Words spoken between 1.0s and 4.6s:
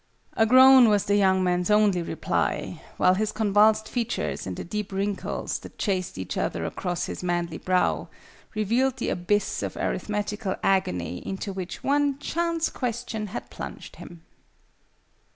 the young man's only reply; while his convulsed features and